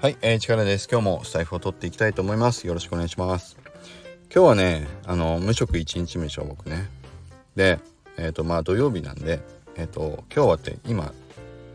[0.00, 0.88] はい、えー、力です。
[0.90, 2.66] 今日もスタイフを取っていきたいと思います。
[2.66, 3.58] よろしくお願いします。
[4.34, 6.88] 今日はね、あの、無職1日目でしょ、僕ね。
[7.54, 7.78] で、
[8.16, 9.40] えっ、ー、と、まあ土曜日なんで、
[9.76, 11.12] えっ、ー、と、今日はって今、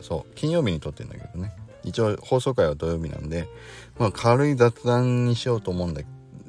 [0.00, 1.52] そう、金曜日に撮ってんだけどね。
[1.84, 3.48] 一応放送回は土曜日なんで、
[4.00, 6.02] まあ軽い雑談にしようと思うんだ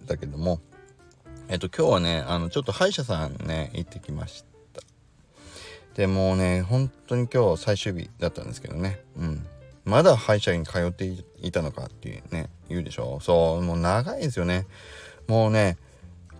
[0.08, 0.62] だけども、
[1.50, 4.82] えっ、と、今日はね、あの、ちょっと歯医者さんね、行ってきました。
[5.94, 9.02] でもうね、本当に今日最終日だったんですけどね。
[9.20, 9.46] うん。
[9.90, 11.06] まだ歯医者に通って
[11.42, 13.20] いたのかっていうね言うでしょ。
[13.22, 14.68] そうもう長いですよね。
[15.28, 15.78] もうね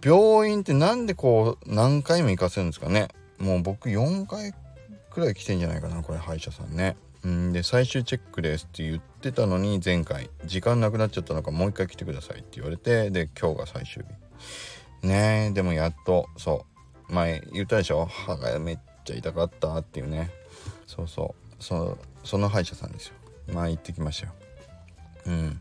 [0.04, 3.10] 病院って何でこう何回も行かせるんですかね。
[3.40, 4.54] もう僕4回
[5.10, 6.96] くらい来てんじゃないかなこれ歯医者さんね。
[7.24, 14.04] うんで最終チェックですって言ってたのに前回時間なくなっちゃったのかもう一回来てくださいって言われてで今日が最終
[15.02, 15.08] 日。
[15.08, 16.66] ねえでもやっとそ
[17.10, 17.14] う。
[17.14, 18.06] 前言ったでしょ。
[18.06, 20.30] 歯がめっちゃ痛かったっていうね。
[20.86, 21.64] そうそう。
[21.64, 23.16] そその歯医者さんですよ。
[23.54, 24.34] まあ行ってきましたよ。
[25.28, 25.60] うん、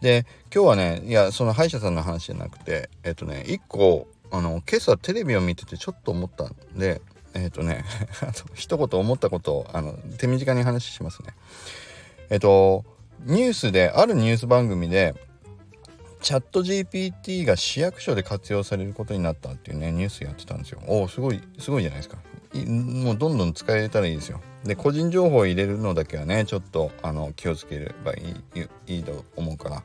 [0.00, 7.02] で今日はねいやその歯医者さんの話じゃなくてえっとね一個あの今朝テレビを見ててちょっと思ったんで
[7.34, 7.84] えっとね
[8.54, 11.34] 一言思ったことをあの手短に話しますね。
[12.30, 12.84] えっと
[13.24, 15.14] ニュースであるニュース番組で
[16.22, 20.80] チャット GPT が市役所で活用されることになったっていうねニュースやってたんですよ。
[20.86, 22.18] おおすごいすごいじゃないですか。
[22.54, 24.40] もうどんどん使えたらいいですよ。
[24.64, 29.82] で個人情報を入れるのだけはねちょっとあの気をつければいいいいと思うから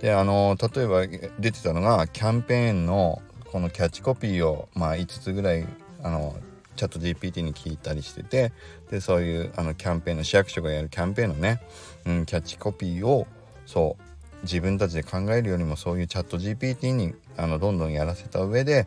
[0.00, 1.06] であの例えば
[1.38, 3.20] 出てたのがキャンペーンの
[3.52, 5.66] このキャッチコピーをまあ5つぐらい
[6.02, 6.36] あの
[6.76, 8.52] チャット GPT に聞いたりしてて
[8.90, 11.60] でそういうあのキャンペーンの市役所がやるキャンペーンのね、
[12.06, 13.26] うん、キャッチコピーを
[13.66, 14.02] そう
[14.42, 18.86] 自分たちで考えるよりもそういうチャット GPT にあのどんどんやらせた上で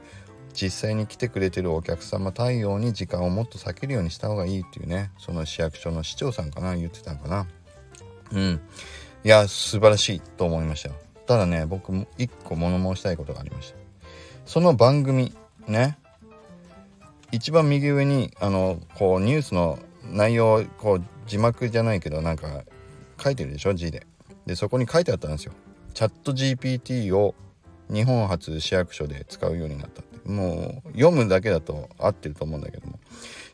[0.54, 5.12] 実際に来てくれてるお客様対応に時間をもっと避けるようにした方がいいっていうね。
[5.18, 7.48] その市役所の市長さんかな言ってたんかな。
[8.32, 8.62] うん。
[9.24, 10.96] いや素晴らしいと思いましたよ。
[11.28, 13.78] ただね僕も一個物申したいことがありました。
[14.45, 15.34] その番組
[15.67, 15.98] ね
[17.32, 22.64] 一番右上にあのこうニュースの内容こう字幕じゃないけどなんか
[23.23, 24.06] 書いてるでしょ字で。
[24.45, 25.54] でそこに書いてあったんですよ。
[25.94, 27.36] チャット GPT を
[27.90, 30.02] 日本初市役所で使うようになった。
[30.26, 32.99] もう読むだけだと合ってると思うんだけども。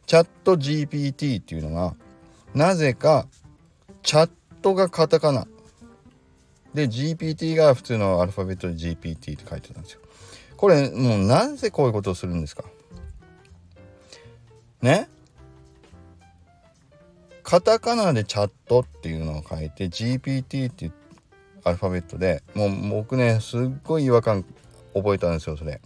[0.05, 1.95] チャット GPT っていうのが
[2.53, 3.28] なぜか
[4.03, 4.29] チャッ
[4.61, 5.47] トがカタカナ。
[6.73, 10.01] で GPT が普通のアルファベットで GPT って書いてたんですよ。
[10.56, 12.63] これもうなぜこういうことをするんですか？
[14.81, 15.09] ね？
[17.44, 20.94] カタカナでチャットっていうのを書いて GPT っていう
[21.63, 24.45] アルファベットでもう僕ねすっごい違和感
[24.94, 25.81] 覚えたんですよそれ。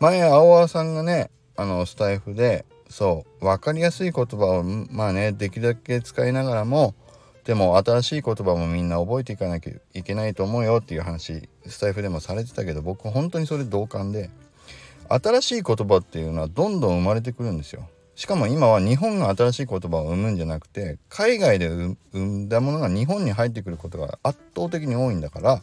[0.00, 6.94] 前青輪さんがねあのスタイフでそう分かりやすい言葉をまあねできるだけ使いながらも
[7.44, 14.30] でも新しい言葉もみんな覚えていかなきゃいけないと思うよっていう話スタイフでもされてたけど僕本当にそれ同感で
[15.10, 17.86] 新しい言葉っていうのはどんどん生まれてくるんですよ。
[18.14, 25.62] しかも今は日本が新しい言葉を生むんじゃなくて海外で生んだものが日本に入ってくることが圧倒的に多いんだから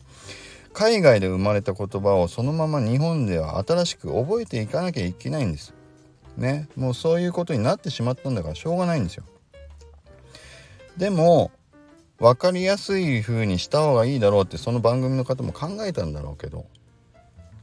[0.78, 5.74] 海外で生まれた言葉をそのまま日本では新しく覚えていかなきゃいけないんです。
[6.38, 9.24] ねもうそういうことになってしまったんだからしょうがないんですよ。
[10.96, 11.50] でも
[12.20, 16.68] 分かりやすい風にした方がいいだろうってその番組の方も考えたんだろうけど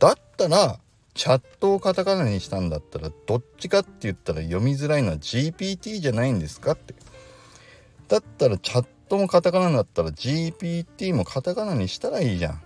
[0.01, 0.81] だったら
[1.15, 6.97] チャットをカタカナにしたんだったらどっちかって言ったら読みづらいのは GPT じゃないんですかって
[8.09, 12.63] だったらチャットもカタカナだったら GPT もカタカナにしたらいいじゃん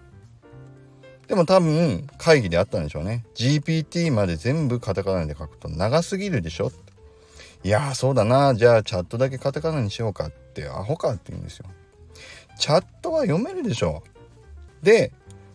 [1.29, 3.25] でも多分会議であったんでしょうね。
[3.35, 6.73] GPT まで全部カタカナで書くと長すぎるでしょ
[7.63, 8.55] いやそうだな。
[8.55, 10.69] じゃあチャットだけカタカナにしようかって。
[10.69, 11.67] アホかって言うんですよ。
[12.59, 14.03] チャットは読めるでしょ
[14.83, 15.13] で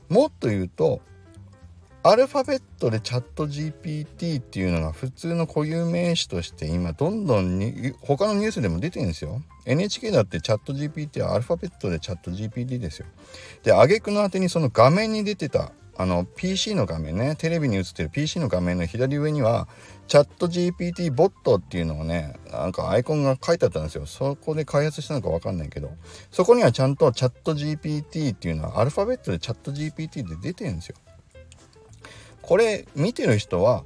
[0.09, 1.01] もっと言うと
[2.05, 9.41] アルファベットでチャット GPT っていうのが普通の固有名詞として今どんどんに他のニュースでも出てるんですよ。
[9.65, 13.05] NHK だってチャット GPT はアルファベットでチャット GPT ですよ。
[13.63, 19.69] で、挙句の果てにその画面に出てたあの PC の画面ね、テレビに映ってる PC の画面の左上には
[20.07, 24.05] チャット GPT ボットっていうのをね、なんかアイコンが書いてあったんですよ。
[24.07, 25.91] そこで開発したのかわかんないけど、
[26.31, 30.97] そこにはちゃんとチャット GPT っていうのはアルファベットでチャット GPT で出てるんですよ。
[32.43, 33.83] これ見てる人は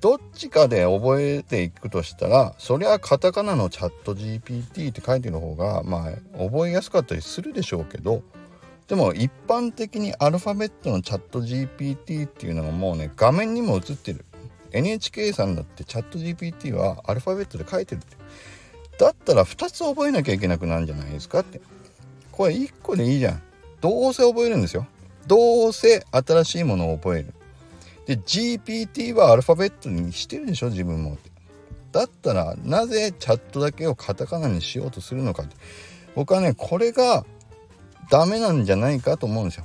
[0.00, 8.22] どっちかで覚えていくとしたらそりゃカタカナのチャット GPT って書いてる方がまあ覚えやすかったりするでしょうけど
[8.88, 14.24] でも一般的にアルファベットのチャット GPT っていうのがもうね画面にも映ってる。
[14.72, 18.16] NHK さんだってチャット GPT はアルファベットで書いてるって。
[18.98, 21.60] だったら2つ覚えなきゃいけなくなるんじゃないですかって。
[22.32, 23.42] これ1個でいいじゃん。
[23.80, 24.88] どうせ覚えるんですよ。
[25.28, 27.32] どうせ新しいものを覚える。
[28.10, 31.14] で GPT はアルファベットにしてるでしょ自分も。
[31.14, 31.30] って
[31.92, 35.54] だったらなぜチャットだけをカタカナにしようとするのかって。
[36.16, 37.24] 僕はねこれが
[38.10, 39.64] ダメなんじゃないかと思うんですよ。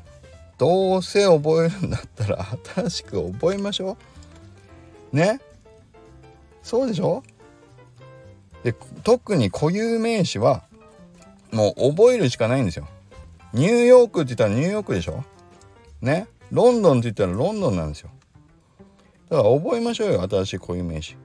[0.59, 2.45] どうせ覚えるんだったら
[2.75, 3.97] 新しく覚えましょ
[5.11, 5.15] う。
[5.15, 5.41] ね？
[6.61, 7.23] そうでしょ？
[8.63, 10.65] で特に固有名詞は
[11.51, 12.87] もう覚えるしかないんですよ。
[13.53, 15.23] ニューヨークって言ったらニューヨークでしょ？
[15.99, 16.27] ね？
[16.51, 18.11] ロンドンって言ったらロンドンなんですよ。
[19.29, 21.17] だから覚えましょうよ新しい固有名詞。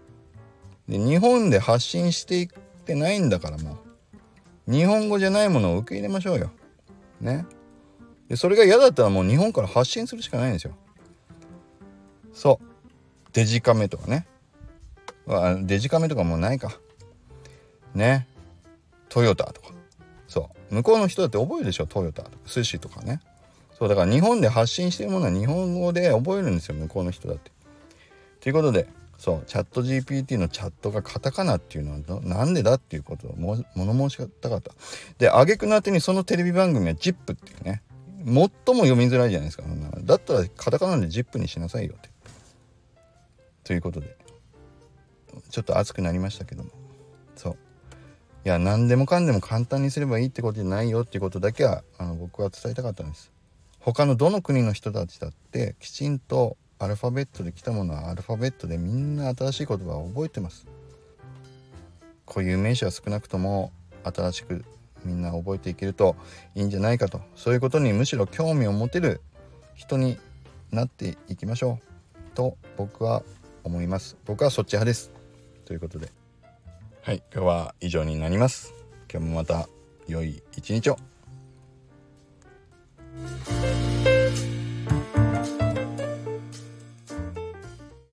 [0.88, 2.48] で日本で発信していっ
[2.84, 3.78] てないんだからも
[4.66, 4.72] う。
[4.72, 6.50] 日本語じゃないものを受け入れましょうよ。
[7.20, 7.46] ね。
[8.28, 10.74] でそれが嫌だったらもう日本から発信するしかないんですよ。
[12.32, 12.66] そう。
[13.32, 14.26] デジカメとかね。
[15.62, 16.72] デジカメとかもうないか。
[17.94, 18.26] ね。
[19.08, 19.72] トヨタとか。
[20.26, 20.74] そう。
[20.76, 22.36] 向こうの人だって覚えるでしょトヨタとか。
[22.46, 23.20] 寿司とかね。
[23.76, 27.50] そうだから日本で発信してるものは日本語で覚えるんですよ向こうの人だって。
[28.40, 28.88] ということで
[29.18, 33.64] そうチャット GPT のチャットがカタカナっていうのはなんでだっていうことを物
[34.08, 34.72] 申したかった。
[35.18, 37.82] で挙句のあてにそのテレビ番組は ZIP っていうね
[38.24, 39.64] 最も読みづらいじゃないですか
[40.04, 42.08] だったらカタカナで ZIP にしなさいよって。
[43.62, 44.16] ということで
[45.50, 46.70] ちょっと熱くなりましたけども
[47.36, 47.56] そう
[48.44, 53.32] いや何でもかんでも簡単にすればいいってことじゃないよっていうことだけはあの僕は伝えたかったんです。
[53.80, 60.66] 他のどの国の人たちだってきちんとアルファベットで来たものはアルファベットでみんな新しい言葉を覚えてます。
[62.26, 63.70] 固有名詞は少なくとも
[64.02, 64.64] 新しく
[65.04, 66.16] みんな覚えていけると
[66.54, 67.20] いいんじゃないかと。
[67.36, 69.20] そういうことにむしろ興味を持てる
[69.74, 70.18] 人に
[70.70, 72.34] なっていきましょう。
[72.34, 73.22] と僕は
[73.62, 74.16] 思います。
[74.24, 75.10] 僕はそっち派です。
[75.66, 76.10] ということで。
[77.02, 78.72] はい今日は以上になります。
[79.12, 79.68] 今日もまた
[80.08, 80.96] 良い一日を。